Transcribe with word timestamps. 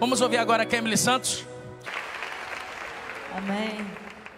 Vamos 0.00 0.20
ouvir 0.20 0.36
agora 0.36 0.62
a 0.62 0.76
Emily 0.76 0.96
Santos. 0.96 1.44
Amém. 3.34 3.84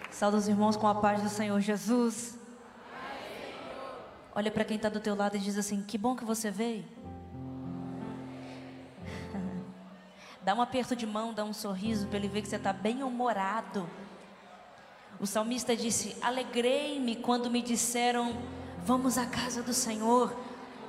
Sauda 0.09 0.35
os 0.37 0.47
irmãos 0.47 0.75
com 0.75 0.87
a 0.87 0.95
paz 0.95 1.21
do 1.21 1.29
Senhor 1.29 1.59
Jesus. 1.61 2.35
Olha 4.33 4.49
para 4.49 4.65
quem 4.65 4.77
está 4.77 4.89
do 4.89 4.99
teu 4.99 5.13
lado 5.13 5.37
e 5.37 5.39
diz 5.39 5.59
assim: 5.59 5.83
Que 5.83 5.99
bom 5.99 6.15
que 6.15 6.25
você 6.25 6.49
veio. 6.49 6.83
Dá 10.41 10.55
um 10.55 10.63
aperto 10.63 10.95
de 10.95 11.05
mão, 11.05 11.31
dá 11.31 11.43
um 11.43 11.53
sorriso 11.53 12.07
para 12.07 12.17
ele 12.17 12.27
ver 12.27 12.41
que 12.41 12.47
você 12.47 12.55
está 12.55 12.73
bem 12.73 13.03
humorado. 13.03 13.87
O 15.19 15.27
salmista 15.27 15.75
disse: 15.75 16.17
Alegrei-me 16.23 17.17
quando 17.17 17.51
me 17.51 17.61
disseram, 17.61 18.35
vamos 18.83 19.15
à 19.15 19.27
casa 19.27 19.61
do 19.61 19.73
Senhor. 19.73 20.35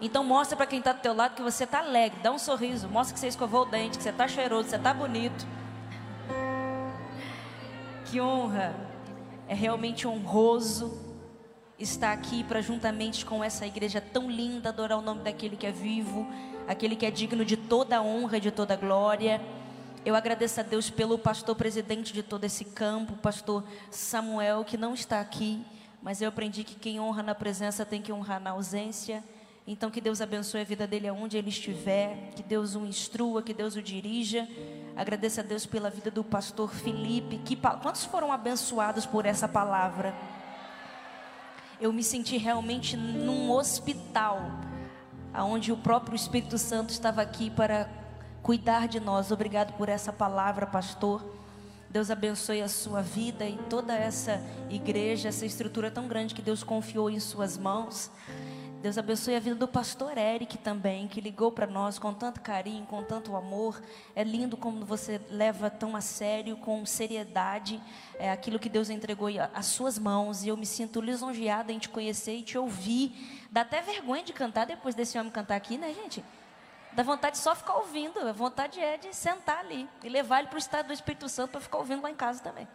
Então 0.04 0.24
mostra 0.24 0.56
para 0.56 0.66
quem 0.66 0.80
está 0.80 0.92
do 0.92 1.00
teu 1.00 1.14
lado 1.14 1.36
que 1.36 1.42
você 1.42 1.62
está 1.62 1.78
alegre, 1.78 2.18
dá 2.20 2.32
um 2.32 2.38
sorriso, 2.38 2.88
mostra 2.88 3.14
que 3.14 3.20
você 3.20 3.28
escovou 3.28 3.62
o 3.62 3.66
dente, 3.66 3.96
que 3.96 4.02
você 4.02 4.10
está 4.10 4.26
cheiroso, 4.26 4.64
que 4.64 4.70
você 4.70 4.76
está 4.76 4.92
bonito. 4.92 5.46
Que 8.06 8.20
honra! 8.20 8.74
É 9.46 9.54
realmente 9.54 10.08
honroso 10.08 10.92
estar 11.78 12.12
aqui 12.12 12.42
para 12.42 12.60
juntamente 12.60 13.24
com 13.24 13.44
essa 13.44 13.64
igreja 13.64 14.00
tão 14.00 14.28
linda 14.28 14.70
adorar 14.70 14.98
o 14.98 15.02
nome 15.02 15.22
daquele 15.22 15.56
que 15.56 15.68
é 15.68 15.70
vivo, 15.70 16.26
aquele 16.66 16.96
que 16.96 17.06
é 17.06 17.10
digno 17.10 17.44
de 17.44 17.56
toda 17.56 18.02
honra 18.02 18.38
e 18.38 18.40
de 18.40 18.50
toda 18.50 18.74
glória. 18.74 19.40
Eu 20.04 20.16
agradeço 20.16 20.58
a 20.58 20.64
Deus 20.64 20.90
pelo 20.90 21.16
pastor 21.16 21.54
presidente 21.54 22.12
de 22.12 22.24
todo 22.24 22.42
esse 22.42 22.64
campo, 22.64 23.12
pastor 23.18 23.62
Samuel, 23.88 24.64
que 24.64 24.76
não 24.76 24.94
está 24.94 25.20
aqui, 25.20 25.64
mas 26.02 26.20
eu 26.20 26.28
aprendi 26.28 26.64
que 26.64 26.74
quem 26.74 26.98
honra 26.98 27.22
na 27.22 27.36
presença 27.36 27.86
tem 27.86 28.02
que 28.02 28.12
honrar 28.12 28.40
na 28.40 28.50
ausência. 28.50 29.22
Então, 29.66 29.90
que 29.90 30.00
Deus 30.00 30.20
abençoe 30.20 30.62
a 30.62 30.64
vida 30.64 30.86
dele 30.86 31.06
aonde 31.06 31.36
ele 31.36 31.48
estiver, 31.48 32.30
que 32.34 32.42
Deus 32.42 32.74
o 32.74 32.84
instrua, 32.84 33.42
que 33.42 33.54
Deus 33.54 33.76
o 33.76 33.82
dirija. 33.82 34.48
Agradeço 34.96 35.38
a 35.38 35.42
Deus 35.42 35.64
pela 35.64 35.88
vida 35.88 36.10
do 36.10 36.24
pastor 36.24 36.74
Felipe. 36.74 37.38
Que, 37.38 37.54
quantos 37.54 38.04
foram 38.04 38.32
abençoados 38.32 39.06
por 39.06 39.24
essa 39.24 39.46
palavra? 39.46 40.14
Eu 41.80 41.92
me 41.92 42.02
senti 42.02 42.36
realmente 42.36 42.96
num 42.96 43.50
hospital, 43.52 44.40
onde 45.34 45.70
o 45.70 45.76
próprio 45.76 46.16
Espírito 46.16 46.58
Santo 46.58 46.90
estava 46.90 47.22
aqui 47.22 47.48
para 47.48 47.88
cuidar 48.42 48.88
de 48.88 48.98
nós. 48.98 49.30
Obrigado 49.30 49.74
por 49.74 49.88
essa 49.88 50.12
palavra, 50.12 50.66
pastor. 50.66 51.24
Deus 51.88 52.10
abençoe 52.10 52.62
a 52.62 52.68
sua 52.68 53.02
vida 53.02 53.44
e 53.44 53.56
toda 53.68 53.94
essa 53.94 54.42
igreja, 54.70 55.28
essa 55.28 55.46
estrutura 55.46 55.90
tão 55.90 56.08
grande 56.08 56.34
que 56.34 56.42
Deus 56.42 56.64
confiou 56.64 57.10
em 57.10 57.20
suas 57.20 57.56
mãos. 57.58 58.10
Deus 58.82 58.98
abençoe 58.98 59.36
a 59.36 59.38
vida 59.38 59.54
do 59.54 59.68
pastor 59.68 60.18
Eric 60.18 60.58
também, 60.58 61.06
que 61.06 61.20
ligou 61.20 61.52
para 61.52 61.68
nós 61.68 62.00
com 62.00 62.12
tanto 62.12 62.40
carinho, 62.40 62.84
com 62.84 63.00
tanto 63.00 63.36
amor. 63.36 63.80
É 64.12 64.24
lindo 64.24 64.56
como 64.56 64.84
você 64.84 65.20
leva 65.30 65.70
tão 65.70 65.94
a 65.94 66.00
sério, 66.00 66.56
com 66.56 66.84
seriedade, 66.84 67.80
é, 68.18 68.32
aquilo 68.32 68.58
que 68.58 68.68
Deus 68.68 68.90
entregou 68.90 69.28
às 69.54 69.66
suas 69.66 70.00
mãos. 70.00 70.42
E 70.42 70.48
eu 70.48 70.56
me 70.56 70.66
sinto 70.66 71.00
lisonjeada 71.00 71.72
em 71.72 71.78
te 71.78 71.88
conhecer 71.88 72.34
e 72.34 72.42
te 72.42 72.58
ouvir. 72.58 73.46
Dá 73.52 73.60
até 73.60 73.80
vergonha 73.80 74.24
de 74.24 74.32
cantar 74.32 74.66
depois 74.66 74.96
desse 74.96 75.16
homem 75.16 75.30
cantar 75.30 75.54
aqui, 75.54 75.78
né, 75.78 75.94
gente? 75.94 76.24
Dá 76.92 77.04
vontade 77.04 77.36
de 77.36 77.42
só 77.42 77.54
ficar 77.54 77.76
ouvindo. 77.76 78.18
A 78.18 78.32
vontade 78.32 78.80
é 78.80 78.96
de 78.96 79.14
sentar 79.14 79.60
ali 79.60 79.88
e 80.02 80.08
levar 80.08 80.40
ele 80.40 80.48
para 80.48 80.56
o 80.56 80.58
estado 80.58 80.88
do 80.88 80.92
Espírito 80.92 81.28
Santo 81.28 81.52
para 81.52 81.60
ficar 81.60 81.78
ouvindo 81.78 82.02
lá 82.02 82.10
em 82.10 82.16
casa 82.16 82.42
também. 82.42 82.66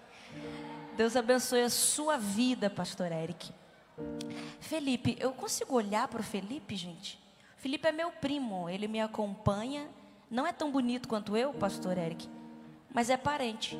Deus 0.96 1.18
abençoe 1.18 1.64
a 1.64 1.70
sua 1.70 2.18
vida, 2.18 2.70
pastor 2.70 3.12
Eric. 3.12 3.52
Felipe, 4.60 5.18
eu 5.20 5.32
consigo 5.32 5.76
olhar 5.76 6.08
para 6.08 6.22
o 6.22 6.24
Felipe, 6.24 6.76
gente? 6.76 7.20
Felipe 7.58 7.88
é 7.88 7.92
meu 7.92 8.12
primo, 8.12 8.70
ele 8.70 8.88
me 8.88 9.02
acompanha. 9.02 9.90
Não 10.30 10.46
é 10.46 10.54
tão 10.54 10.72
bonito 10.72 11.08
quanto 11.08 11.36
eu, 11.38 11.54
pastor 11.54 11.98
Eric, 11.98 12.30
mas 12.94 13.10
é 13.10 13.18
parente. 13.18 13.78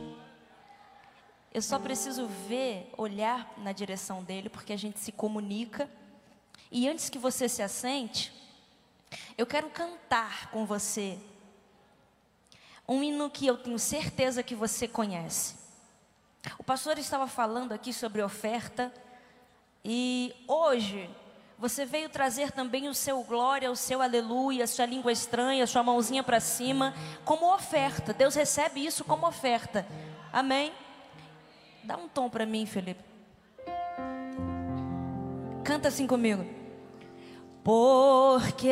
Eu 1.54 1.62
só 1.62 1.80
preciso 1.80 2.28
ver, 2.48 2.92
olhar 2.98 3.52
na 3.58 3.72
direção 3.72 4.24
dele, 4.24 4.50
porque 4.50 4.74
a 4.74 4.78
gente 4.78 5.00
se 5.00 5.12
comunica. 5.12 5.90
E 6.72 6.88
antes 6.88 7.10
que 7.10 7.18
você 7.18 7.48
se 7.50 7.62
assente, 7.62 8.32
eu 9.38 9.46
quero 9.46 9.70
cantar 9.70 10.52
com 10.52 10.66
você 10.66 11.18
um 12.88 13.04
hino 13.04 13.30
que 13.30 13.46
eu 13.46 13.58
tenho 13.58 13.78
certeza 13.78 14.42
que 14.42 14.56
você 14.56 14.88
conhece. 14.88 15.56
O 16.58 16.64
pastor 16.64 16.98
estava 16.98 17.28
falando 17.28 17.74
aqui 17.74 17.92
sobre 17.92 18.22
oferta 18.22 18.94
e 19.84 20.34
hoje 20.48 21.10
você 21.58 21.86
veio 21.86 22.08
trazer 22.08 22.52
também 22.52 22.88
o 22.88 22.94
seu 22.94 23.24
glória, 23.24 23.72
o 23.72 23.76
seu 23.76 24.02
aleluia, 24.02 24.64
a 24.64 24.68
sua 24.68 24.86
língua 24.86 25.12
estranha, 25.12 25.64
a 25.64 25.68
sua 25.68 25.82
mãozinha 25.82 26.22
para 26.22 26.40
cima, 26.40 26.94
como 27.26 27.52
oferta. 27.52 28.14
Deus 28.14 28.36
recebe 28.36 28.86
isso 28.86 29.04
como 29.04 29.28
oferta. 29.28 29.88
Amém? 30.32 30.72
Dá 31.84 31.98
um 31.98 32.08
tom 32.08 32.30
para 32.30 32.46
mim, 32.46 32.66
Felipe. 32.66 33.02
Canta 35.64 35.88
assim 35.88 36.06
comigo. 36.06 36.46
Porque 37.64 38.70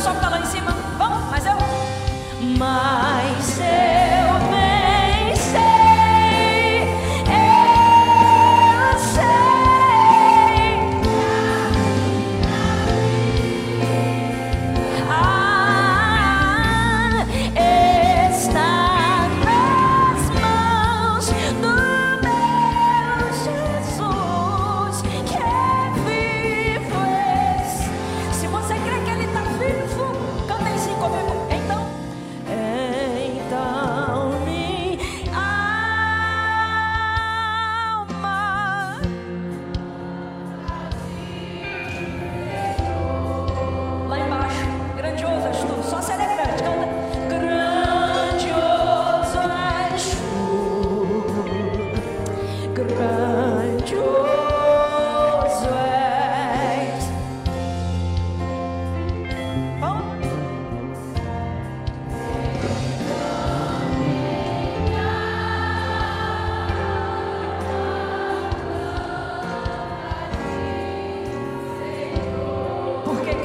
pessoal 0.00 0.14
que 0.14 0.20
tá 0.22 0.30
lá 0.30 0.40
em 0.40 0.46
cima, 0.46 0.69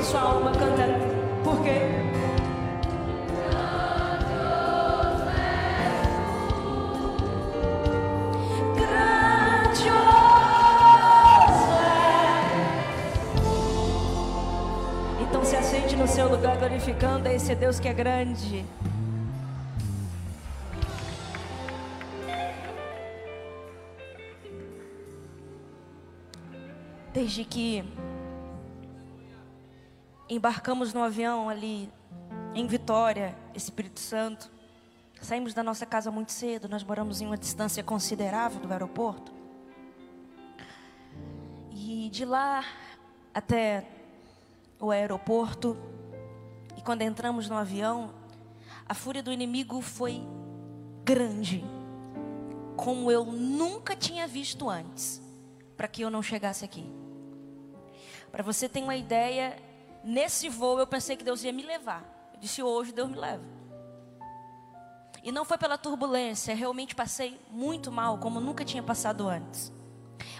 sua 0.06 0.22
alma 0.22 0.52
canta? 0.52 0.84
Por 1.44 1.63
quê? 1.63 1.69
É. 1.69 2.06
Então 15.22 15.44
se 15.44 15.56
assente 15.56 15.96
no 15.96 16.08
seu 16.08 16.30
lugar 16.30 16.56
glorificando 16.58 17.28
a 17.28 17.34
esse 17.34 17.56
Deus 17.56 17.80
que 17.80 17.88
é 17.88 17.94
grande. 17.94 18.63
Desde 27.12 27.44
que 27.44 27.84
embarcamos 30.36 30.94
no 30.94 31.02
avião 31.02 31.50
ali 31.50 31.90
em 32.54 32.68
Vitória, 32.68 33.36
Espírito 33.54 34.00
Santo, 34.00 34.50
Saímos 35.26 35.56
da 35.56 35.64
nossa 35.64 35.88
casa 35.88 36.12
muito 36.12 36.32
cedo, 36.32 36.70
nós 36.70 36.84
moramos 36.84 37.20
em 37.20 37.26
uma 37.26 37.36
distância 37.36 37.84
considerável 37.84 38.60
do 38.60 38.72
aeroporto. 38.72 39.34
E 41.72 42.10
de 42.12 42.24
lá 42.26 42.64
até 43.34 43.88
o 44.80 44.92
aeroporto, 44.92 45.76
e 46.78 46.82
quando 46.84 47.02
entramos 47.02 47.50
no 47.50 47.56
avião, 47.56 48.14
a 48.88 48.94
fúria 48.94 49.24
do 49.24 49.32
inimigo 49.32 49.82
foi 49.82 50.22
grande, 51.04 51.66
como 52.78 53.10
eu 53.10 53.26
nunca 53.26 53.96
tinha 53.96 54.28
visto 54.28 54.70
antes, 54.70 55.20
para 55.76 55.88
que 55.88 56.04
eu 56.04 56.12
não 56.12 56.22
chegasse 56.22 56.64
aqui. 56.64 56.86
Para 58.32 58.44
você 58.44 58.70
ter 58.70 58.84
uma 58.84 58.96
ideia, 58.96 59.58
nesse 60.06 60.48
voo 60.48 60.80
eu 60.80 60.88
pensei 60.88 61.18
que 61.18 61.24
Deus 61.24 61.44
ia 61.44 61.52
me 61.52 61.63
levar. 61.63 62.04
Eu 62.34 62.40
disse: 62.40 62.62
hoje 62.62 62.92
Deus 62.92 63.10
me 63.10 63.18
leva. 63.18 63.44
E 65.24 65.31
não 65.31 65.44
foi 65.44 65.57
pela 65.57 65.75
turbulência, 65.75 66.54
realmente 66.54 66.94
passei 66.94 67.42
muito 67.50 67.92
mal, 67.92 68.19
como 68.19 68.40
nunca 68.40 68.63
tinha 68.63 68.84
passado 68.84 69.28
antes. 69.28 69.74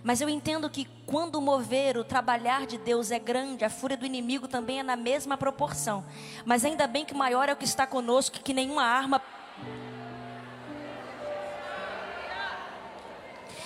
Mas 0.04 0.22
eu 0.22 0.30
entendo 0.30 0.70
que 0.70 0.86
quando 1.08 1.42
mover, 1.42 1.98
o 1.98 2.04
trabalhar 2.04 2.68
de 2.68 2.78
Deus 2.78 3.10
é 3.10 3.18
grande, 3.18 3.66
a 3.66 3.70
fúria 3.70 3.98
do 3.98 4.06
inimigo 4.06 4.48
também 4.48 4.80
é 4.80 4.84
na 4.84 4.96
mesma 4.96 5.36
proporção. 5.36 6.06
Mas 6.46 6.64
ainda 6.64 6.86
bem 6.86 7.04
que 7.04 7.16
maior 7.16 7.50
é 7.50 7.54
o 7.54 7.56
que 7.56 7.66
está 7.66 7.88
conosco, 7.88 8.40
que 8.40 8.54
nenhuma 8.54 8.84
arma 8.84 9.20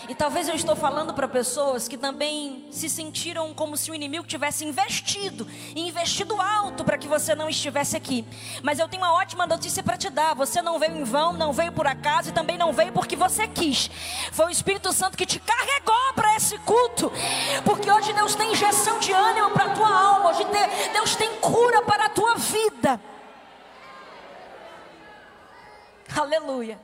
E 0.09 0.15
talvez 0.15 0.49
eu 0.49 0.55
estou 0.55 0.75
falando 0.75 1.13
para 1.13 1.27
pessoas 1.27 1.87
que 1.87 1.95
também 1.95 2.65
se 2.71 2.89
sentiram 2.89 3.53
como 3.53 3.77
se 3.77 3.91
o 3.91 3.93
inimigo 3.93 4.25
tivesse 4.25 4.65
investido, 4.65 5.47
investido 5.75 6.41
alto 6.41 6.83
para 6.83 6.97
que 6.97 7.07
você 7.07 7.35
não 7.35 7.47
estivesse 7.47 7.95
aqui. 7.95 8.25
Mas 8.63 8.79
eu 8.79 8.89
tenho 8.89 9.03
uma 9.03 9.13
ótima 9.13 9.45
notícia 9.45 9.83
para 9.83 9.97
te 9.97 10.09
dar. 10.09 10.33
Você 10.33 10.63
não 10.63 10.79
veio 10.79 10.97
em 10.97 11.03
vão, 11.03 11.33
não 11.33 11.53
veio 11.53 11.71
por 11.71 11.85
acaso 11.85 12.29
e 12.29 12.33
também 12.33 12.57
não 12.57 12.73
veio 12.73 12.91
porque 12.91 13.15
você 13.15 13.47
quis. 13.47 13.91
Foi 14.31 14.47
o 14.47 14.49
Espírito 14.49 14.91
Santo 14.91 15.15
que 15.15 15.27
te 15.27 15.39
carregou 15.39 16.13
para 16.15 16.35
esse 16.35 16.57
culto. 16.57 17.11
Porque 17.63 17.91
hoje 17.91 18.11
Deus 18.11 18.33
tem 18.33 18.51
injeção 18.51 18.97
de 18.97 19.13
ânimo 19.13 19.51
para 19.51 19.65
a 19.65 19.75
tua 19.75 19.93
alma, 19.93 20.31
hoje 20.31 20.43
Deus 20.91 21.15
tem 21.15 21.35
cura 21.35 21.83
para 21.83 22.05
a 22.05 22.09
tua 22.09 22.33
vida. 22.33 22.99
Aleluia. 26.17 26.79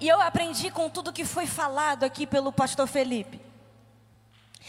E 0.00 0.08
eu 0.08 0.20
aprendi 0.20 0.70
com 0.70 0.88
tudo 0.88 1.12
que 1.12 1.24
foi 1.24 1.46
falado 1.46 2.04
aqui 2.04 2.26
pelo 2.26 2.52
pastor 2.52 2.86
Felipe. 2.86 3.40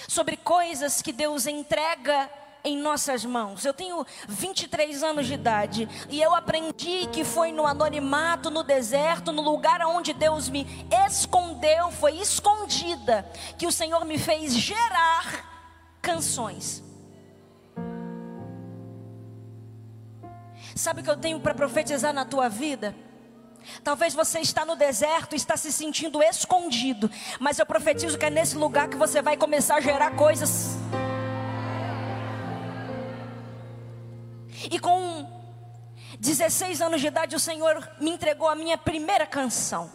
Sobre 0.07 0.37
coisas 0.37 1.01
que 1.01 1.11
Deus 1.11 1.45
entrega 1.47 2.29
em 2.63 2.77
nossas 2.77 3.25
mãos. 3.25 3.65
Eu 3.65 3.73
tenho 3.73 4.05
23 4.27 5.03
anos 5.03 5.27
de 5.27 5.33
idade 5.33 5.89
e 6.09 6.21
eu 6.21 6.33
aprendi 6.33 7.07
que 7.07 7.23
foi 7.23 7.51
no 7.51 7.67
anonimato, 7.67 8.49
no 8.49 8.63
deserto, 8.63 9.31
no 9.31 9.41
lugar 9.41 9.81
onde 9.85 10.13
Deus 10.13 10.49
me 10.49 10.65
escondeu, 11.05 11.91
foi 11.91 12.17
escondida, 12.17 13.29
que 13.57 13.67
o 13.67 13.71
Senhor 13.71 14.05
me 14.05 14.17
fez 14.17 14.55
gerar 14.55 15.97
canções. 16.01 16.83
Sabe 20.75 21.01
o 21.01 21.03
que 21.03 21.09
eu 21.09 21.17
tenho 21.17 21.39
para 21.39 21.53
profetizar 21.53 22.13
na 22.13 22.25
tua 22.25 22.49
vida? 22.49 22.95
Talvez 23.83 24.13
você 24.13 24.39
está 24.39 24.65
no 24.65 24.75
deserto, 24.75 25.35
está 25.35 25.57
se 25.57 25.71
sentindo 25.71 26.21
escondido, 26.21 27.09
mas 27.39 27.59
eu 27.59 27.65
profetizo 27.65 28.17
que 28.17 28.25
é 28.25 28.29
nesse 28.29 28.57
lugar 28.57 28.87
que 28.87 28.97
você 28.97 29.21
vai 29.21 29.37
começar 29.37 29.75
a 29.75 29.81
gerar 29.81 30.11
coisas. 30.11 30.77
E 34.71 34.79
com 34.79 35.27
16 36.19 36.81
anos 36.81 37.01
de 37.01 37.07
idade, 37.07 37.35
o 37.35 37.39
Senhor 37.39 37.89
me 37.99 38.11
entregou 38.11 38.47
a 38.47 38.55
minha 38.55 38.77
primeira 38.77 39.25
canção. 39.25 39.91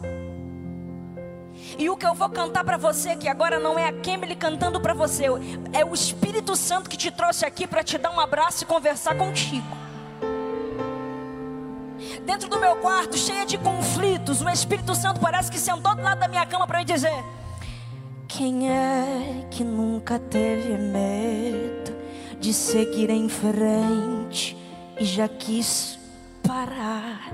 E 1.77 1.89
o 1.89 1.97
que 1.97 2.05
eu 2.05 2.13
vou 2.13 2.29
cantar 2.29 2.63
para 2.63 2.77
você, 2.77 3.15
que 3.15 3.27
agora 3.27 3.59
não 3.59 3.77
é 3.77 3.87
a 3.87 3.93
Kemily 3.93 4.35
cantando 4.35 4.79
para 4.79 4.93
você, 4.93 5.25
é 5.73 5.83
o 5.83 5.93
Espírito 5.93 6.55
Santo 6.55 6.89
que 6.89 6.97
te 6.97 7.11
trouxe 7.11 7.45
aqui 7.45 7.67
para 7.67 7.83
te 7.83 7.97
dar 7.97 8.11
um 8.11 8.19
abraço 8.19 8.63
e 8.63 8.67
conversar 8.67 9.17
contigo 9.17 9.78
dentro 12.29 12.47
do 12.47 12.59
meu 12.59 12.75
quarto, 12.75 13.17
cheia 13.17 13.43
de 13.43 13.57
conflitos. 13.57 14.39
O 14.39 14.49
Espírito 14.49 14.93
Santo 14.93 15.19
parece 15.19 15.49
que 15.49 15.57
sentou 15.57 15.95
do 15.95 16.03
lado 16.03 16.19
da 16.19 16.27
minha 16.27 16.45
cama 16.45 16.67
para 16.67 16.77
me 16.77 16.85
dizer: 16.85 17.23
Quem 18.27 18.69
é 18.69 19.47
que 19.49 19.63
nunca 19.63 20.19
teve 20.19 20.77
medo 20.77 21.91
de 22.39 22.53
seguir 22.53 23.09
em 23.09 23.27
frente 23.27 24.55
e 24.99 25.05
já 25.05 25.27
quis 25.27 25.97
parar? 26.47 27.31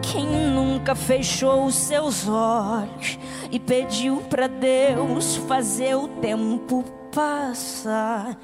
Quem 0.00 0.26
nunca 0.26 0.94
fechou 0.94 1.66
os 1.66 1.74
seus 1.74 2.26
olhos 2.26 3.18
e 3.50 3.60
pediu 3.60 4.22
para 4.22 4.46
Deus 4.46 5.36
fazer 5.36 5.96
o 5.96 6.08
tempo 6.08 6.82
passar? 7.14 8.38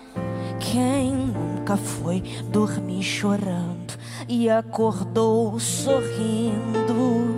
Quem 0.61 1.11
nunca 1.11 1.75
foi 1.79 2.21
dormir 2.51 3.03
chorando 3.03 3.84
e 4.29 4.49
acordou 4.49 5.59
sorrindo 5.59 7.37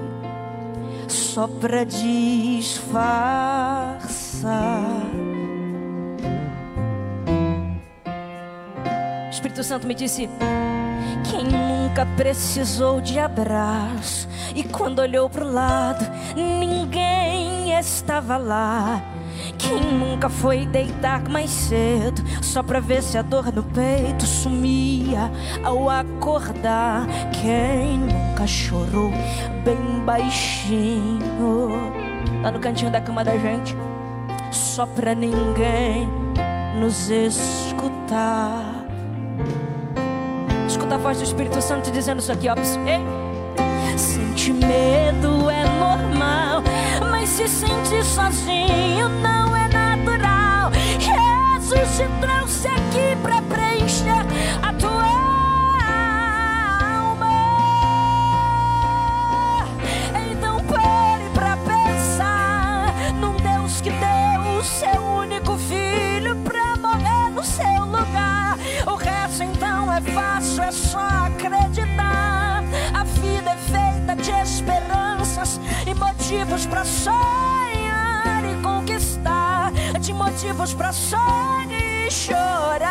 só 1.08 1.46
pra 1.46 1.84
disfarçar. 1.84 2.86
O 9.26 9.30
Espírito 9.30 9.62
Santo 9.62 9.86
me 9.86 9.94
disse: 9.94 10.28
Quem 11.30 11.44
nunca 11.44 12.06
precisou 12.16 13.00
de 13.00 13.18
abraço 13.18 14.28
e 14.54 14.64
quando 14.64 15.00
olhou 15.00 15.28
pro 15.28 15.50
lado, 15.50 16.04
ninguém 16.34 17.78
estava 17.78 18.36
lá 18.36 19.02
quem 19.58 19.80
nunca 19.80 20.28
foi 20.28 20.66
deitar 20.66 21.28
mais 21.28 21.50
cedo 21.50 22.22
só 22.42 22.62
pra 22.62 22.80
ver 22.80 23.02
se 23.02 23.18
a 23.18 23.22
dor 23.22 23.52
no 23.52 23.62
peito 23.62 24.24
sumia 24.26 25.30
ao 25.62 25.88
acordar? 25.90 27.06
Quem 27.40 27.98
nunca 27.98 28.46
chorou 28.46 29.10
bem 29.64 30.04
baixinho 30.04 31.70
lá 32.42 32.50
no 32.50 32.58
cantinho 32.58 32.90
da 32.90 33.00
cama 33.00 33.24
da 33.24 33.36
gente 33.36 33.76
só 34.50 34.86
pra 34.86 35.14
ninguém 35.14 36.08
nos 36.78 37.10
escutar? 37.10 38.84
Escuta 40.66 40.96
a 40.96 40.98
voz 40.98 41.18
do 41.18 41.24
Espírito 41.24 41.60
Santo 41.62 41.90
dizendo 41.90 42.20
isso 42.20 42.32
aqui, 42.32 42.48
ó. 42.48 42.54
Ei. 42.86 43.26
Medo 44.52 45.50
é 45.50 45.64
normal, 45.64 46.25
se 47.26 47.48
sente 47.48 48.04
sozinho 48.04 49.08
não 49.20 49.56
é 49.56 49.68
natural. 49.68 50.70
Jesus 51.00 51.96
te 51.96 52.08
trouxe 52.20 52.68
aqui 52.68 53.16
para 53.20 53.42
preencher 53.42 54.25
motivos 80.46 80.74
para 80.74 80.92
sonhar 80.92 81.68
e 81.72 82.08
chorar, 82.08 82.85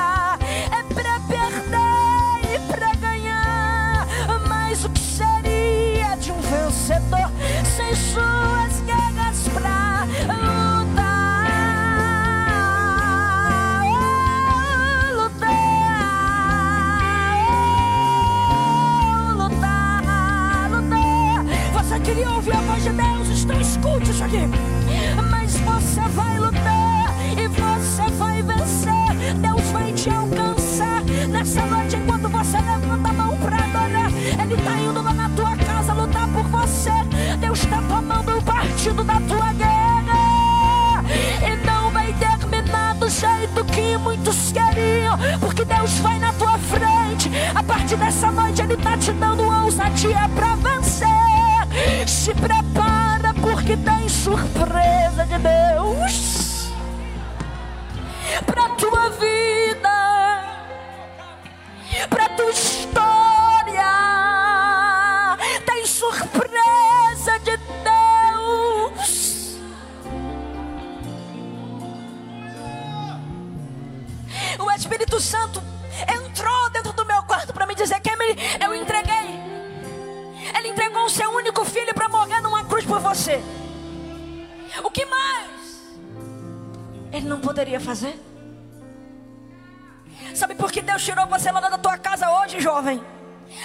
Sabe 90.35 90.53
por 90.53 90.69
que 90.69 90.81
Deus 90.81 91.01
tirou 91.01 91.25
você 91.27 91.49
lá 91.49 91.61
da 91.61 91.77
tua 91.77 91.97
casa 91.97 92.29
hoje, 92.29 92.59
jovem? 92.59 93.01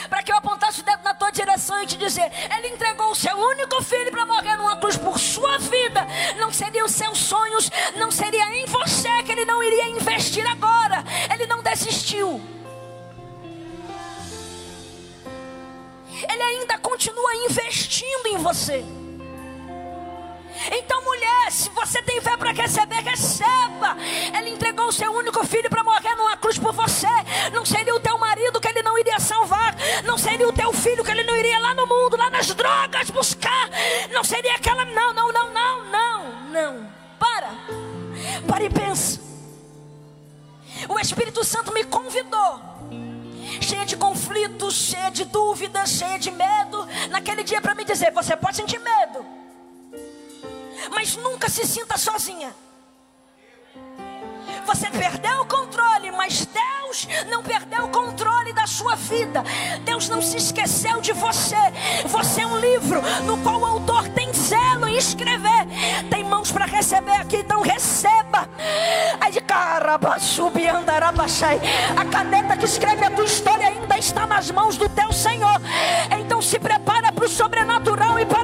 Para 0.09 0.23
que 0.23 0.31
eu 0.31 0.37
apontasse 0.37 0.81
o 0.81 0.85
dedo 0.85 1.03
na 1.03 1.13
tua 1.13 1.31
direção 1.33 1.83
e 1.83 1.87
te 1.87 1.97
dizer: 1.97 2.31
Ele 2.57 2.69
entregou 2.69 3.11
o 3.11 3.15
seu 3.15 3.37
único 3.37 3.83
filho 3.83 4.11
para 4.13 4.25
morrer 4.25 4.57
numa 4.57 4.77
cruz 4.77 4.97
por 4.97 5.19
sua 5.19 5.59
vida. 5.59 6.07
Não 6.39 6.53
seriam 6.53 6.87
seus 6.87 7.19
sonhos, 7.19 7.69
não 7.97 8.11
seria 8.11 8.45
em 8.55 8.67
você 8.67 9.09
que 9.25 9.33
Ele 9.33 9.45
não 9.45 9.61
iria 9.63 9.89
investir 9.89 10.47
agora. 10.47 11.03
Ele 11.33 11.47
não 11.47 11.61
desistiu. 11.61 12.41
Ele 16.29 16.43
ainda 16.43 16.79
continua 16.79 17.35
investindo 17.35 18.27
em 18.27 18.39
você. 18.39 18.85
Então, 20.73 21.03
mulher, 21.03 21.51
se 21.51 21.71
você 21.71 22.03
tem 22.03 22.21
fé 22.21 22.37
para 22.37 22.53
receber, 22.53 23.01
receba. 23.03 23.97
Ele 24.37 24.51
entregou 24.51 24.87
o 24.89 24.93
seu 24.93 25.11
único 25.13 25.45
filho 25.47 25.71
para 25.71 25.83
morrer 25.83 26.15
numa 26.17 26.37
cruz 26.37 26.59
por 26.59 26.73
você. 26.73 27.09
Não 27.53 27.65
seria 27.65 27.95
o 27.95 28.01
teu 28.01 28.19
marido 28.19 28.61
que 28.61 28.69
ele 28.69 28.83
não 28.83 28.99
iria 28.99 29.19
salvar. 29.19 29.75
Não 30.05 30.19
seria 30.19 30.49
o 30.49 30.53
teu 30.53 30.73
filho 30.73 31.05
que 31.05 31.11
ele 31.11 31.25
não 31.25 31.37
iria 31.37 31.59
lá 31.59 31.75
no 31.75 31.87
mundo, 31.87 32.17
lá 32.17 32.31
nas 32.31 32.49
drogas 32.55 33.11
buscar. 33.11 33.71
Não 34.11 34.23
seria 34.23 34.55
aquela. 34.55 34.85
Não, 34.85 35.15
não, 35.15 35.33
não, 35.33 35.51
não, 35.53 35.85
não, 35.85 36.51
não. 36.51 36.93
Para. 37.19 37.51
Para 38.47 38.65
e 38.65 38.71
pensa. 38.71 39.21
O 40.89 40.99
Espírito 40.99 41.45
Santo 41.45 41.73
me 41.73 41.85
convidou 41.85 42.71
cheia 43.61 43.85
de 43.85 43.97
conflitos, 43.97 44.75
cheia 44.75 45.11
de 45.11 45.25
dúvidas, 45.25 45.91
cheia 45.91 46.19
de 46.19 46.31
medo, 46.31 46.87
naquele 47.11 47.43
dia 47.43 47.61
para 47.61 47.75
me 47.75 47.85
dizer: 47.85 48.13
você 48.13 48.37
pode 48.37 48.57
sentir 48.57 48.79
medo, 48.79 49.25
mas 50.91 51.17
nunca 51.17 51.49
se 51.49 51.67
sinta 51.67 51.97
sozinha. 51.97 52.55
Você 54.67 54.91
perdeu 54.91 55.41
o 55.41 55.47
controle, 55.47 56.11
mas 56.13 56.47
Deus 56.47 57.09
não 57.29 57.43
perdeu 57.43 57.85
o 57.85 57.89
controle 57.89 58.53
da 58.53 58.67
sua 58.67 58.95
vida. 58.95 59.43
Deus 59.85 60.09
não 60.09 60.21
se 60.21 60.37
esqueceu 60.37 61.01
de 61.01 61.13
você. 61.13 61.57
Você 62.07 62.43
é 62.43 62.47
um 62.47 62.59
livro 62.59 63.01
no 63.25 63.39
qual 63.39 63.61
o 63.61 63.67
autor 63.67 64.09
tem 64.09 64.33
zelo 64.33 64.87
em 64.87 64.97
escrever. 64.97 65.67
Tem 66.11 66.25
mãos 66.25 66.53
para 66.53 66.67
receber 66.67 67.17
aqui, 67.17 67.39
então 67.39 67.63
receba. 67.63 68.49
Aí 69.21 69.33
de 69.33 69.41
A 71.97 72.05
caneta 72.05 72.57
que 72.57 72.65
escreve 72.65 73.05
a 73.05 73.11
tua 73.11 73.25
história 73.25 73.69
ainda 73.69 73.99
está 73.99 74.27
nas 74.27 74.51
mãos 74.51 74.77
do 74.77 74.89
teu 74.89 75.13
Senhor. 75.13 75.61
Então 76.19 76.41
se 76.41 76.59
prepara 76.59 77.13
para 77.13 77.25
o 77.25 77.29
sobrenatural 77.29 78.19
e 78.19 78.25
para 78.25 78.40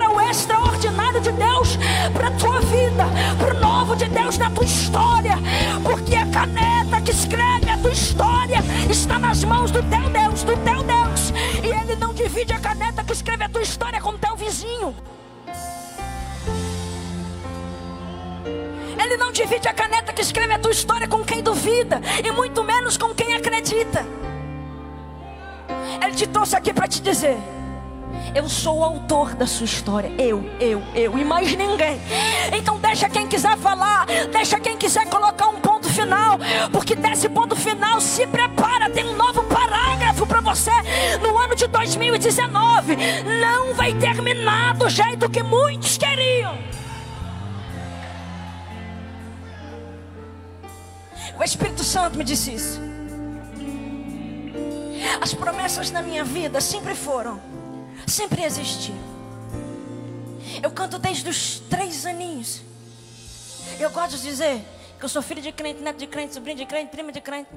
tua 4.56 4.64
história. 4.64 5.34
Porque 5.82 6.16
a 6.16 6.26
caneta 6.26 7.00
que 7.02 7.10
escreve 7.10 7.68
a 7.68 7.76
tua 7.76 7.92
história 7.92 8.58
está 8.90 9.18
nas 9.18 9.44
mãos 9.44 9.70
do 9.70 9.82
teu 9.82 10.08
Deus, 10.08 10.42
do 10.42 10.56
teu 10.56 10.82
Deus. 10.82 11.32
E 11.62 11.66
Ele 11.66 11.96
não 11.96 12.14
divide 12.14 12.52
a 12.54 12.58
caneta 12.58 13.04
que 13.04 13.12
escreve 13.12 13.44
a 13.44 13.48
tua 13.48 13.62
história 13.62 14.00
com 14.00 14.16
teu 14.16 14.34
vizinho. 14.34 14.96
Ele 18.98 19.16
não 19.18 19.30
divide 19.30 19.68
a 19.68 19.74
caneta 19.74 20.12
que 20.12 20.22
escreve 20.22 20.54
a 20.54 20.58
tua 20.58 20.72
história 20.72 21.06
com 21.06 21.22
quem 21.22 21.42
duvida, 21.42 22.00
e 22.24 22.30
muito 22.32 22.64
menos 22.64 22.96
com 22.96 23.14
quem 23.14 23.34
acredita. 23.34 24.06
Ele 26.02 26.14
te 26.14 26.26
trouxe 26.26 26.56
aqui 26.56 26.72
para 26.72 26.88
te 26.88 27.02
dizer. 27.02 27.36
Eu 28.36 28.50
sou 28.50 28.80
o 28.80 28.84
autor 28.84 29.34
da 29.34 29.46
sua 29.46 29.64
história. 29.64 30.12
Eu, 30.18 30.44
eu, 30.60 30.82
eu 30.94 31.16
e 31.16 31.24
mais 31.24 31.56
ninguém. 31.56 31.98
Então 32.52 32.78
deixa 32.78 33.08
quem 33.08 33.26
quiser 33.26 33.56
falar, 33.56 34.04
deixa 34.30 34.60
quem 34.60 34.76
quiser 34.76 35.08
colocar 35.08 35.48
um 35.48 35.58
ponto 35.58 35.88
final, 35.88 36.38
porque 36.70 36.94
desse 36.94 37.30
ponto 37.30 37.56
final 37.56 37.98
se 37.98 38.26
prepara, 38.26 38.90
tem 38.90 39.06
um 39.06 39.16
novo 39.16 39.42
parágrafo 39.44 40.26
para 40.26 40.42
você 40.42 40.70
no 41.22 41.38
ano 41.38 41.56
de 41.56 41.66
2019. 41.66 42.96
Não 43.40 43.72
vai 43.72 43.94
terminar 43.94 44.74
do 44.74 44.90
jeito 44.90 45.30
que 45.30 45.42
muitos 45.42 45.96
queriam. 45.96 46.58
O 51.38 51.42
Espírito 51.42 51.82
Santo 51.82 52.18
me 52.18 52.24
disse 52.24 52.52
isso. 52.52 52.82
As 55.22 55.32
promessas 55.32 55.90
na 55.90 56.02
minha 56.02 56.22
vida 56.22 56.60
sempre 56.60 56.94
foram 56.94 57.55
sempre 58.06 58.44
existir. 58.44 58.94
Eu 60.62 60.70
canto 60.70 60.98
desde 60.98 61.28
os 61.28 61.58
três 61.60 62.06
aninhos. 62.06 62.62
Eu 63.78 63.90
gosto 63.90 64.16
de 64.16 64.22
dizer 64.22 64.64
que 64.98 65.04
eu 65.04 65.08
sou 65.08 65.20
filho 65.20 65.42
de 65.42 65.52
crente, 65.52 65.82
neto 65.82 65.98
de 65.98 66.06
crente, 66.06 66.34
sobrinho 66.34 66.56
de 66.56 66.66
crente, 66.66 66.90
prima 66.90 67.12
de 67.12 67.20
crente. 67.20 67.50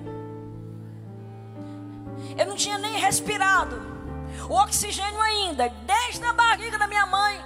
Eu 2.38 2.46
não 2.46 2.56
tinha 2.56 2.78
nem 2.78 2.98
respirado 2.98 3.80
o 4.50 4.54
oxigênio 4.56 5.20
ainda, 5.22 5.70
desde 5.86 6.24
a 6.26 6.34
barriga 6.34 6.78
da 6.78 6.88
minha 6.88 7.06
mãe. 7.06 7.40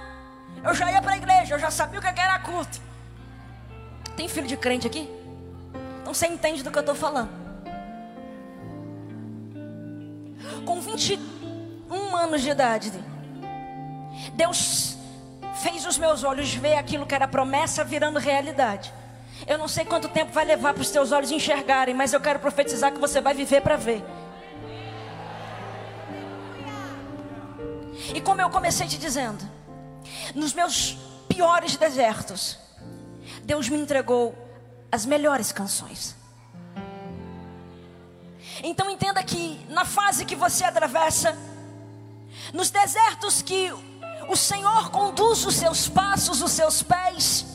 Eu 0.62 0.74
já 0.74 0.90
ia 0.90 1.02
para 1.02 1.12
a 1.12 1.16
igreja, 1.16 1.54
eu 1.54 1.58
já 1.58 1.70
sabia 1.70 1.98
o 1.98 2.02
que 2.02 2.08
era 2.08 2.38
culto. 2.38 2.80
Tem 4.16 4.28
filho 4.28 4.46
de 4.46 4.56
crente 4.56 4.86
aqui? 4.86 5.08
Então 6.00 6.14
você 6.14 6.26
entende 6.26 6.62
do 6.62 6.70
que 6.70 6.78
eu 6.78 6.80
estou 6.80 6.94
falando. 6.94 7.30
Com 10.64 10.80
20 10.80 11.18
um 11.18 11.33
anos 12.24 12.42
de 12.42 12.50
idade. 12.50 12.92
Deus 14.32 14.96
fez 15.62 15.86
os 15.86 15.96
meus 15.98 16.24
olhos 16.24 16.52
ver 16.54 16.76
aquilo 16.76 17.06
que 17.06 17.14
era 17.14 17.28
promessa 17.28 17.84
virando 17.84 18.18
realidade. 18.18 18.92
Eu 19.46 19.58
não 19.58 19.68
sei 19.68 19.84
quanto 19.84 20.08
tempo 20.08 20.32
vai 20.32 20.44
levar 20.44 20.72
para 20.72 20.82
os 20.82 20.90
teus 20.90 21.12
olhos 21.12 21.30
enxergarem, 21.30 21.94
mas 21.94 22.12
eu 22.12 22.20
quero 22.20 22.38
profetizar 22.38 22.92
que 22.92 22.98
você 22.98 23.20
vai 23.20 23.34
viver 23.34 23.60
para 23.60 23.76
ver. 23.76 24.02
E 28.14 28.20
como 28.20 28.40
eu 28.40 28.50
comecei 28.50 28.86
te 28.86 28.98
dizendo, 28.98 29.42
nos 30.34 30.52
meus 30.52 30.98
piores 31.28 31.76
desertos, 31.76 32.58
Deus 33.42 33.68
me 33.68 33.78
entregou 33.78 34.34
as 34.90 35.04
melhores 35.04 35.52
canções. 35.52 36.16
Então 38.62 38.88
entenda 38.88 39.22
que 39.22 39.60
na 39.68 39.84
fase 39.84 40.24
que 40.24 40.36
você 40.36 40.64
atravessa, 40.64 41.36
nos 42.52 42.70
desertos 42.70 43.42
que 43.42 43.72
o 44.28 44.36
Senhor 44.36 44.90
conduz 44.90 45.44
os 45.44 45.54
seus 45.54 45.88
passos, 45.88 46.42
os 46.42 46.52
seus 46.52 46.82
pés, 46.82 47.46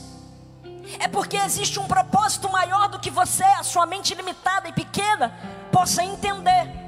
é 0.99 1.07
porque 1.07 1.37
existe 1.37 1.79
um 1.79 1.85
propósito 1.85 2.51
maior 2.51 2.87
do 2.89 2.99
que 2.99 3.11
você, 3.11 3.43
a 3.43 3.63
sua 3.63 3.85
mente 3.85 4.15
limitada 4.15 4.67
e 4.67 4.73
pequena, 4.73 5.33
possa 5.71 6.03
entender. 6.03 6.79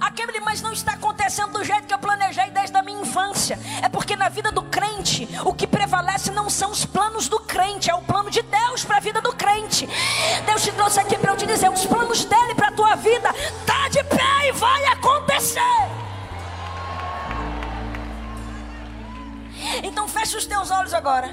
Aquele, 0.00 0.40
mas 0.40 0.60
não 0.60 0.72
está 0.72 0.92
acontecendo 0.92 1.52
do 1.52 1.64
jeito 1.64 1.86
que 1.86 1.94
eu 1.94 1.98
planejei 1.98 2.50
desde 2.50 2.76
a 2.76 2.82
minha 2.82 3.00
infância. 3.00 3.58
É 3.82 3.88
porque 3.88 4.16
na 4.16 4.28
vida 4.28 4.50
do 4.50 4.62
crente, 4.62 5.28
o 5.44 5.54
que 5.54 5.66
prevalece 5.66 6.30
não 6.30 6.50
são 6.50 6.70
os 6.70 6.84
planos 6.84 7.28
do 7.28 7.38
crente, 7.40 7.90
é 7.90 7.94
o 7.94 8.02
plano 8.02 8.30
de 8.30 8.42
Deus 8.42 8.84
para 8.84 8.96
a 8.96 9.00
vida 9.00 9.20
do 9.20 9.32
crente. 9.34 9.88
Deus 10.44 10.62
te 10.62 10.72
trouxe 10.72 11.00
aqui 11.00 11.16
para 11.16 11.32
eu 11.32 11.36
te 11.36 11.46
dizer: 11.46 11.70
os 11.70 11.86
planos 11.86 12.24
dele 12.24 12.54
para 12.54 12.68
a 12.68 12.72
tua 12.72 12.94
vida, 12.96 13.32
tá 13.64 13.88
de 13.88 14.02
pé 14.04 14.48
e 14.48 14.52
vai 14.52 14.84
acontecer. 14.86 15.75
Feche 20.26 20.38
os 20.38 20.46
teus 20.46 20.72
olhos 20.72 20.92
agora. 20.92 21.30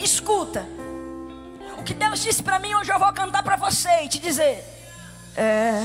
Escuta. 0.00 0.66
O 1.78 1.84
que 1.84 1.94
Deus 1.94 2.20
disse 2.20 2.42
para 2.42 2.58
mim, 2.58 2.74
hoje 2.74 2.92
eu 2.92 2.98
vou 2.98 3.12
cantar 3.12 3.44
para 3.44 3.54
você 3.54 4.02
e 4.02 4.08
te 4.08 4.18
dizer. 4.18 4.64
É, 5.36 5.80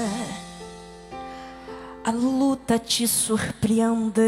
a 2.04 2.10
luta 2.10 2.80
te 2.80 3.08
surpreendeu, 3.08 4.24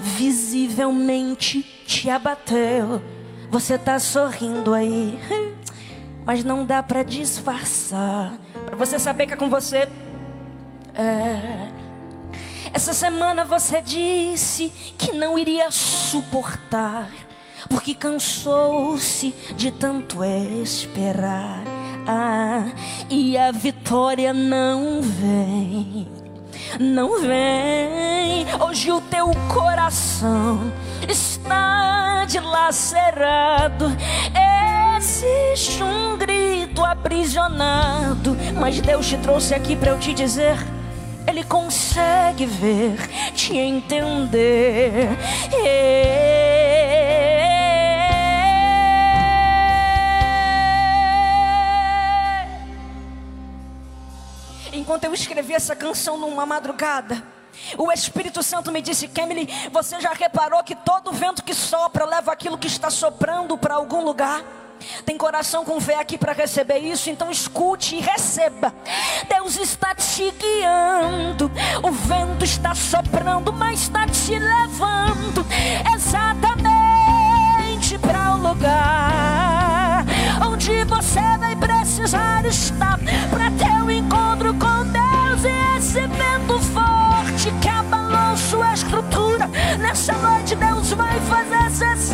visivelmente 0.00 1.62
te 1.86 2.08
abateu. 2.08 3.02
Você 3.50 3.76
tá 3.76 3.98
sorrindo 3.98 4.72
aí, 4.72 5.18
mas 6.24 6.42
não 6.42 6.64
dá 6.64 6.82
para 6.82 7.02
disfarçar 7.02 8.32
Para 8.64 8.74
você 8.74 8.98
saber 8.98 9.26
que 9.26 9.34
é 9.34 9.36
com 9.36 9.50
você. 9.50 9.86
É... 10.94 11.65
Essa 12.76 12.92
semana 12.92 13.42
você 13.42 13.80
disse 13.80 14.70
que 14.98 15.10
não 15.10 15.38
iria 15.38 15.70
suportar, 15.70 17.08
porque 17.70 17.94
cansou-se 17.94 19.34
de 19.56 19.70
tanto 19.70 20.22
esperar. 20.22 21.62
Ah, 22.06 22.66
e 23.08 23.38
a 23.38 23.50
vitória 23.50 24.34
não 24.34 25.00
vem, 25.00 26.06
não 26.78 27.18
vem. 27.18 28.46
Hoje 28.60 28.92
o 28.92 29.00
teu 29.00 29.30
coração 29.50 30.70
está 31.08 32.26
dilacerado. 32.26 33.86
Existe 34.98 35.82
um 35.82 36.18
grito 36.18 36.84
aprisionado, 36.84 38.36
mas 38.60 38.78
Deus 38.82 39.08
te 39.08 39.16
trouxe 39.16 39.54
aqui 39.54 39.74
para 39.74 39.92
eu 39.92 39.98
te 39.98 40.12
dizer. 40.12 40.75
Ele 41.36 41.44
consegue 41.44 42.46
ver, 42.46 42.96
te 43.34 43.54
entender. 43.54 45.10
Enquanto 54.72 55.04
eu 55.04 55.12
escrevi 55.12 55.52
essa 55.52 55.76
canção 55.76 56.16
numa 56.16 56.46
madrugada, 56.46 57.22
o 57.76 57.92
Espírito 57.92 58.42
Santo 58.42 58.72
me 58.72 58.80
disse: 58.80 59.06
Kemily, 59.06 59.46
você 59.70 60.00
já 60.00 60.14
reparou 60.14 60.64
que 60.64 60.74
todo 60.74 61.12
vento 61.12 61.44
que 61.44 61.52
sopra 61.52 62.06
leva 62.06 62.32
aquilo 62.32 62.56
que 62.56 62.66
está 62.66 62.88
soprando 62.88 63.58
para 63.58 63.74
algum 63.74 64.02
lugar? 64.02 64.42
Tem 65.04 65.16
coração 65.16 65.64
com 65.64 65.80
fé 65.80 65.98
aqui 65.98 66.18
para 66.18 66.32
receber 66.32 66.78
isso, 66.78 67.10
então 67.10 67.30
escute 67.30 67.96
e 67.96 68.00
receba. 68.00 68.72
Deus 69.28 69.56
está 69.56 69.94
te 69.94 70.32
guiando, 70.32 71.50
o 71.82 71.90
vento 71.90 72.44
está 72.44 72.74
soprando, 72.74 73.52
mas 73.52 73.82
está 73.82 74.06
te 74.06 74.38
levando 74.38 75.46
exatamente 75.94 77.98
para 77.98 78.34
o 78.34 78.38
lugar 78.38 79.66
onde 80.56 80.84
você 80.84 81.20
vai 81.38 81.54
precisar 81.54 82.44
estar 82.44 82.98
para 83.30 83.50
ter 83.52 83.82
um 83.82 83.90
encontro 83.90 84.52
com 84.54 84.84
Deus 84.86 85.44
e 85.44 85.78
esse 85.78 86.00
vento 86.00 86.58
forte 86.72 87.50
que 87.60 87.68
abalou 87.68 88.36
sua 88.36 88.72
estrutura. 88.72 89.48
Nessa 89.78 90.14
noite, 90.14 90.56
Deus 90.56 90.92
vai 90.92 91.20
fazer 91.20 91.70
cessar 91.70 92.05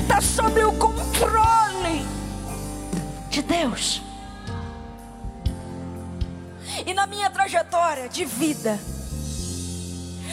está 0.00 0.20
sobre 0.20 0.64
o 0.64 0.72
controle 0.78 2.06
de 3.28 3.42
Deus. 3.42 4.00
E 6.86 6.94
na 6.94 7.06
minha 7.06 7.28
trajetória 7.30 8.08
de 8.08 8.24
vida, 8.24 8.78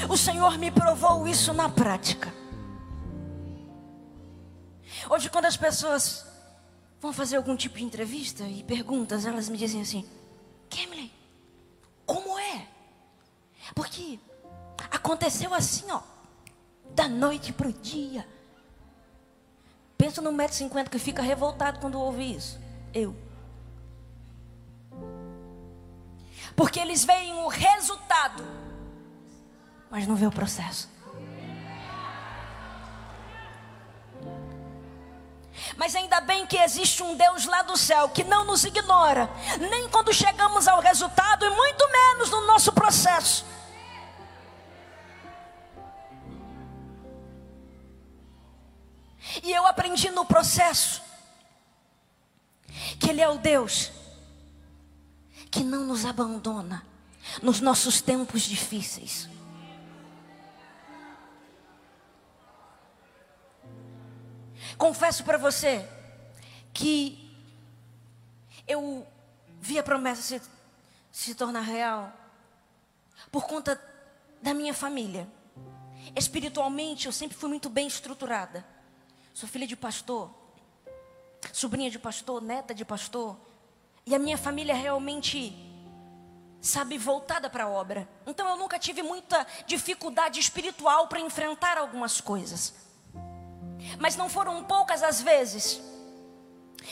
o 0.07 0.15
Senhor 0.15 0.57
me 0.59 0.69
provou 0.69 1.27
isso 1.27 1.51
na 1.51 1.67
prática. 1.67 2.31
Hoje, 5.09 5.29
quando 5.31 5.45
as 5.45 5.57
pessoas 5.57 6.25
vão 7.01 7.11
fazer 7.11 7.37
algum 7.37 7.55
tipo 7.55 7.77
de 7.77 7.83
entrevista 7.83 8.43
e 8.43 8.63
perguntas, 8.63 9.25
elas 9.25 9.49
me 9.49 9.57
dizem 9.57 9.81
assim: 9.81 10.07
Kemley, 10.69 11.11
como 12.05 12.37
é? 12.37 12.67
Porque 13.73 14.19
aconteceu 14.91 15.53
assim, 15.55 15.85
ó, 15.89 16.01
da 16.99 17.07
noite 17.07 17.53
para 17.53 17.69
o 17.69 17.71
dia. 17.71 18.27
Pensa 19.97 20.21
no 20.21 20.33
metro 20.33 20.57
cinquenta 20.57 20.89
que 20.89 20.99
fica 20.99 21.21
revoltado 21.21 21.79
quando 21.79 21.97
ouve 21.97 22.35
isso. 22.35 22.59
Eu. 22.93 23.15
Porque 26.57 26.77
eles 26.77 27.05
veem 27.05 27.35
o 27.35 27.47
resultado, 27.47 28.43
mas 29.89 30.05
não 30.05 30.17
vê 30.17 30.25
o 30.25 30.31
processo. 30.31 30.89
Mas 35.77 35.95
ainda 35.95 36.19
bem 36.19 36.45
que 36.45 36.57
existe 36.57 37.01
um 37.01 37.15
Deus 37.15 37.45
lá 37.45 37.61
do 37.61 37.77
céu 37.77 38.09
que 38.09 38.25
não 38.25 38.43
nos 38.43 38.65
ignora, 38.65 39.29
nem 39.71 39.87
quando 39.87 40.13
chegamos 40.13 40.67
ao 40.67 40.81
resultado 40.81 41.45
e 41.45 41.49
muito 41.49 41.89
menos 41.89 42.29
no 42.29 42.45
nosso 42.45 42.73
processo. 42.73 43.45
E 49.43 49.51
eu 49.51 49.65
aprendi 49.65 50.09
no 50.11 50.25
processo 50.25 51.01
que 52.99 53.09
Ele 53.09 53.21
é 53.21 53.29
o 53.29 53.37
Deus 53.37 53.91
que 55.51 55.63
não 55.63 55.85
nos 55.85 56.05
abandona 56.05 56.85
nos 57.41 57.59
nossos 57.59 58.01
tempos 58.01 58.43
difíceis. 58.43 59.29
Confesso 64.77 65.23
para 65.23 65.37
você 65.37 65.87
que 66.73 67.35
eu 68.67 69.05
vi 69.59 69.77
a 69.77 69.83
promessa 69.83 70.21
se, 70.21 70.41
se 71.11 71.35
tornar 71.35 71.61
real 71.61 72.13
por 73.31 73.45
conta 73.45 73.81
da 74.41 74.53
minha 74.53 74.73
família. 74.73 75.27
Espiritualmente, 76.15 77.07
eu 77.07 77.11
sempre 77.11 77.37
fui 77.37 77.49
muito 77.49 77.69
bem 77.69 77.87
estruturada. 77.87 78.65
Sou 79.39 79.47
filha 79.47 79.65
de 79.65 79.77
pastor, 79.77 80.29
sobrinha 81.53 81.89
de 81.89 81.97
pastor, 81.97 82.41
neta 82.41 82.75
de 82.75 82.83
pastor. 82.83 83.37
E 84.05 84.13
a 84.13 84.19
minha 84.19 84.37
família 84.37 84.75
realmente, 84.75 85.55
sabe, 86.59 86.97
voltada 86.97 87.49
para 87.49 87.63
a 87.63 87.69
obra. 87.69 88.05
Então 88.27 88.45
eu 88.49 88.57
nunca 88.57 88.77
tive 88.77 89.01
muita 89.01 89.47
dificuldade 89.65 90.41
espiritual 90.41 91.07
para 91.07 91.21
enfrentar 91.21 91.77
algumas 91.77 92.19
coisas. 92.19 92.73
Mas 93.97 94.17
não 94.17 94.27
foram 94.27 94.61
poucas 94.65 95.01
as 95.01 95.21
vezes 95.21 95.81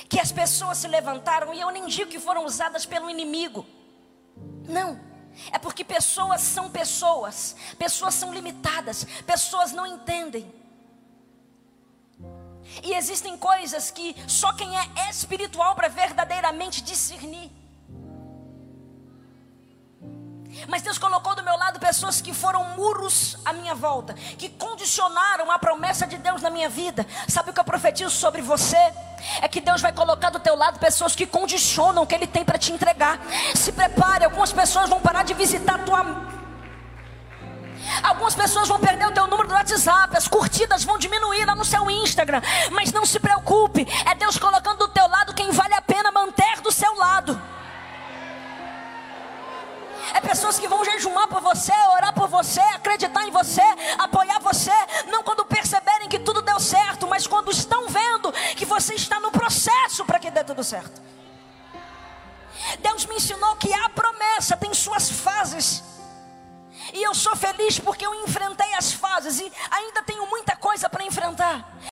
que 0.08 0.18
as 0.18 0.32
pessoas 0.32 0.78
se 0.78 0.88
levantaram, 0.88 1.54
e 1.54 1.60
eu 1.60 1.70
nem 1.70 1.86
digo 1.88 2.10
que 2.10 2.18
foram 2.18 2.46
usadas 2.46 2.86
pelo 2.86 3.10
inimigo. 3.10 3.66
Não. 4.70 4.98
É 5.52 5.60
porque 5.60 5.84
pessoas 5.84 6.40
são 6.40 6.72
pessoas, 6.72 7.58
pessoas 7.78 8.14
são 8.14 8.34
limitadas, 8.34 9.04
pessoas 9.26 9.74
não 9.74 9.86
entendem. 9.86 10.56
E 12.84 12.94
existem 12.94 13.38
coisas 13.38 13.92
que 13.92 14.16
só 14.28 14.54
quem 14.54 14.78
é 14.78 15.10
espiritual 15.10 15.76
para 15.76 15.88
verdadeiramente 15.88 16.82
discernir. 16.82 17.52
Mas 20.68 20.82
Deus 20.82 20.98
colocou 20.98 21.36
do 21.36 21.44
meu 21.44 21.56
lado 21.56 21.80
pessoas 21.80 22.22
que 22.22 22.34
foram 22.34 22.64
muros 22.76 23.38
à 23.46 23.54
minha 23.54 23.76
volta, 23.76 24.14
que 24.14 24.50
condicionaram 24.50 25.52
a 25.52 25.60
promessa 25.60 26.08
de 26.08 26.18
Deus 26.18 26.42
na 26.42 26.50
minha 26.50 26.70
vida. 26.70 27.06
Sabe 27.28 27.52
o 27.52 27.54
que 27.54 27.60
eu 27.60 27.64
profetizo 27.64 28.10
sobre 28.10 28.42
você? 28.42 28.78
É 29.42 29.48
que 29.48 29.62
Deus 29.62 29.82
vai 29.82 29.92
colocar 29.92 30.30
do 30.30 30.40
teu 30.40 30.56
lado 30.56 30.80
pessoas 30.80 31.16
que 31.16 31.28
condicionam 31.28 32.04
o 32.04 32.08
que 32.08 32.16
Ele 32.16 32.28
tem 32.28 32.44
para 32.44 32.58
te 32.58 32.72
entregar. 32.72 33.20
Se 33.56 33.72
prepare, 33.72 34.26
algumas 34.26 34.52
pessoas 34.52 34.90
vão 34.90 35.02
parar 35.02 35.24
de 35.24 35.34
visitar 35.34 35.76
a 35.76 35.84
tua 35.84 36.37
Algumas 38.04 38.36
pessoas 38.36 38.68
vão 38.68 38.80
perder 38.80 39.08
o 39.08 39.12
teu 39.12 39.28
número 39.28 39.48
do 39.48 39.54
WhatsApp, 39.54 40.16
as 40.16 40.28
curtidas 40.28 40.84
vão 40.84 40.98
diminuir 40.98 41.46
lá 41.46 41.56
no 41.56 41.66
seu 41.66 41.90
Instagram, 41.90 42.42
mas 42.72 42.92
não 42.92 43.06
se 43.06 43.20
preocupe, 43.20 43.88
é 44.06 44.16
Deus 44.16 44.38
colocando 44.38 44.80
do 44.80 44.88
teu 44.90 45.08
lado 45.08 45.34
quem 45.34 45.52
vale 45.52 45.74
a 45.74 45.82
pena 45.82 46.12
manter 46.12 46.62
do 46.62 46.72
seu 46.72 46.94
lado. 46.96 47.40
É 50.14 50.22
pessoas 50.22 50.58
que 50.58 50.68
vão 50.68 50.86
jejumar 50.86 51.28
por 51.28 51.42
você, 51.42 51.74
orar 51.96 52.14
por 52.14 52.28
você, 52.28 52.62
acreditar 52.62 53.28
em 53.28 53.32
você, 53.32 53.62
apoiar 53.98 54.40
você, 54.40 54.72
não 55.08 55.22
quando 55.22 55.46
perceberem 55.46 56.08
que 56.08 56.20
tudo 56.20 56.42
deu 56.42 56.60
certo, 56.60 57.08
mas 57.08 57.28
quando 57.28 57.52
estão 57.52 57.88
vendo 57.90 58.32
que 58.56 58.66
você 58.66 58.94
está 58.94 59.20
no 59.20 59.32
processo 59.32 60.06
para 60.06 60.20
que 60.20 60.32
dê 60.32 60.44
tudo 60.44 60.64
certo. 60.64 61.02
Deus 62.80 63.06
me 63.06 63.16
ensinou 63.16 63.56
que 63.58 63.74
a 63.74 63.90
promessa 63.90 64.56
tem 64.58 64.74
suas 64.74 65.10
fases. 65.10 65.84
E 66.94 67.04
eu 67.04 67.14
sou 67.14 67.36
feliz 67.36 67.80
porque 67.80 68.06
eu 68.06 68.14
enfrentei 68.24 68.74
as 68.74 68.92
fases 68.92 69.40
e 69.40 69.52
ainda 69.72 70.02
tenho 70.04 70.28
muita 70.28 70.56
coisa 70.56 70.90
para 70.90 71.04
enfrentar. 71.06 71.78